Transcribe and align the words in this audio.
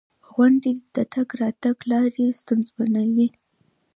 •غونډۍ 0.31 0.75
د 0.95 0.97
تګ 1.13 1.29
راتګ 1.41 1.77
لارې 1.91 2.25
ستونزمنوي. 2.39 3.27